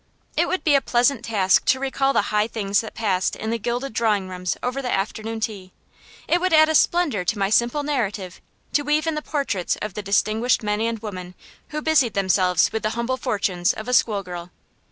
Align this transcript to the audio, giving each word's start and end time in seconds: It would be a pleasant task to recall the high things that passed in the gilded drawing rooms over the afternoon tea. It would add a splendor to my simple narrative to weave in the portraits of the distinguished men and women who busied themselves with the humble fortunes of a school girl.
It 0.35 0.47
would 0.47 0.63
be 0.63 0.73
a 0.73 0.81
pleasant 0.81 1.23
task 1.25 1.65
to 1.65 1.79
recall 1.79 2.11
the 2.11 2.23
high 2.33 2.47
things 2.47 2.81
that 2.81 2.95
passed 2.95 3.35
in 3.35 3.51
the 3.51 3.59
gilded 3.59 3.93
drawing 3.93 4.27
rooms 4.27 4.57
over 4.63 4.81
the 4.81 4.91
afternoon 4.91 5.39
tea. 5.39 5.73
It 6.27 6.41
would 6.41 6.53
add 6.53 6.69
a 6.69 6.73
splendor 6.73 7.23
to 7.23 7.37
my 7.37 7.51
simple 7.51 7.83
narrative 7.83 8.41
to 8.73 8.81
weave 8.81 9.05
in 9.05 9.13
the 9.13 9.21
portraits 9.21 9.77
of 9.79 9.93
the 9.93 10.01
distinguished 10.01 10.63
men 10.63 10.81
and 10.81 10.97
women 10.97 11.35
who 11.67 11.83
busied 11.83 12.15
themselves 12.15 12.71
with 12.71 12.81
the 12.81 12.89
humble 12.97 13.17
fortunes 13.17 13.73
of 13.73 13.87
a 13.87 13.93
school 13.93 14.23
girl. 14.23 14.49